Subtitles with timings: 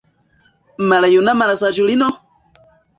[0.93, 2.13] Maljuna malsaĝulino?